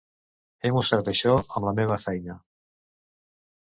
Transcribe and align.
He 0.61 0.71
mostrat 0.77 1.13
això 1.13 1.37
amb 1.43 1.69
la 1.69 1.77
meva 1.83 2.01
feina. 2.09 2.43